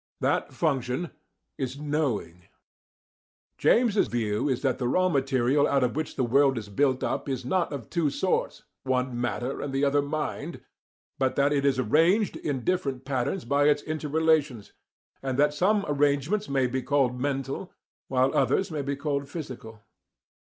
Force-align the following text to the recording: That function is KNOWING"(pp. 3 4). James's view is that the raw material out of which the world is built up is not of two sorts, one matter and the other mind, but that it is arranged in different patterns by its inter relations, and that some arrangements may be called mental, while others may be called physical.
That 0.19 0.51
function 0.51 1.11
is 1.59 1.79
KNOWING"(pp. 1.79 2.35
3 2.39 2.41
4). 2.41 2.49
James's 3.59 4.07
view 4.07 4.49
is 4.49 4.63
that 4.63 4.79
the 4.79 4.87
raw 4.87 5.09
material 5.09 5.67
out 5.67 5.83
of 5.83 5.95
which 5.95 6.15
the 6.15 6.23
world 6.23 6.57
is 6.57 6.69
built 6.69 7.03
up 7.03 7.29
is 7.29 7.45
not 7.45 7.71
of 7.71 7.87
two 7.87 8.09
sorts, 8.09 8.63
one 8.81 9.21
matter 9.21 9.61
and 9.61 9.71
the 9.71 9.85
other 9.85 10.01
mind, 10.01 10.59
but 11.19 11.35
that 11.35 11.53
it 11.53 11.65
is 11.65 11.77
arranged 11.77 12.35
in 12.35 12.63
different 12.63 13.05
patterns 13.05 13.45
by 13.45 13.65
its 13.69 13.83
inter 13.83 14.07
relations, 14.07 14.73
and 15.21 15.37
that 15.37 15.53
some 15.53 15.85
arrangements 15.87 16.49
may 16.49 16.65
be 16.65 16.81
called 16.81 17.21
mental, 17.21 17.71
while 18.07 18.33
others 18.35 18.71
may 18.71 18.81
be 18.81 18.95
called 18.95 19.29
physical. 19.29 19.81